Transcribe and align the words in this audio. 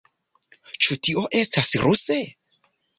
Ĉu 0.87 0.97
tio 1.09 1.27
estas 1.43 1.73
ruse? 1.87 2.23